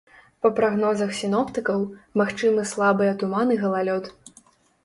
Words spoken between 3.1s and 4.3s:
туман і галалёд.